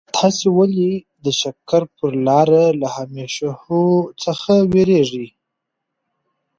تاسي 0.17 0.47
ولي 0.57 0.93
د 1.23 1.25
شکر 1.41 1.81
پر 1.97 2.11
لاره 2.27 2.65
له 2.79 2.87
همېشهو 2.97 3.81
څخه 4.23 4.53
وېرېږئ؟ 4.71 5.27